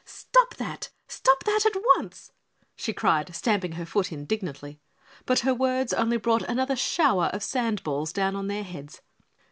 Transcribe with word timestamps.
"Stop 0.03 0.55
that! 0.55 0.89
Stop 1.07 1.43
that 1.43 1.63
at 1.63 1.79
once!" 1.95 2.31
she 2.75 2.91
cried, 2.91 3.35
stamping 3.35 3.73
her 3.73 3.85
foot 3.85 4.11
indignantly, 4.11 4.79
but 5.27 5.41
her 5.41 5.53
words 5.53 5.93
only 5.93 6.17
brought 6.17 6.41
another 6.49 6.75
shower 6.75 7.25
of 7.33 7.43
sand 7.43 7.83
balls 7.83 8.11
down 8.11 8.35
on 8.35 8.47
their 8.47 8.63
heads. 8.63 9.01